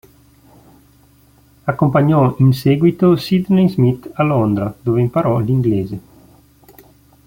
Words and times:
Accompagnò 1.65 2.35
in 2.39 2.53
seguito 2.53 3.15
Sidney 3.17 3.69
Smith 3.69 4.09
a 4.15 4.23
Londra, 4.23 4.75
dove 4.81 4.99
imparò 4.99 5.37
l'inglese. 5.37 6.01